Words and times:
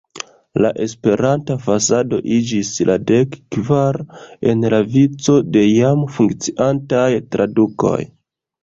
La 0.65 0.69
Esperanta 0.85 1.57
fasado 1.65 2.19
iĝis 2.39 2.71
la 2.91 2.97
dek-kvara 3.11 4.19
en 4.55 4.67
la 4.77 4.83
vico 4.97 5.37
de 5.59 5.65
jam 5.69 6.05
funkciantaj 6.19 7.09
tradukoj. 7.37 7.99